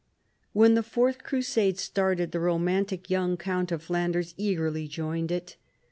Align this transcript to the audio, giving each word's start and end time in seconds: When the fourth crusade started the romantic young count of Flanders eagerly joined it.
When 0.51 0.73
the 0.73 0.81
fourth 0.81 1.21
crusade 1.23 1.77
started 1.77 2.31
the 2.31 2.39
romantic 2.39 3.11
young 3.11 3.37
count 3.37 3.71
of 3.71 3.83
Flanders 3.83 4.33
eagerly 4.35 4.87
joined 4.87 5.31
it. 5.31 5.57